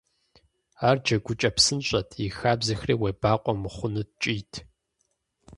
Ар 0.87 0.97
джэгукӀэ 1.03 1.49
псынщӏэт, 1.55 2.09
и 2.25 2.27
хабзэхэри 2.37 2.95
уебакъуэ 3.01 3.53
мыхъуну 3.61 4.03
ткӀийт. 4.09 4.53